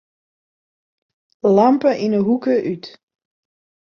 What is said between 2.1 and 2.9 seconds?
'e hoeke út.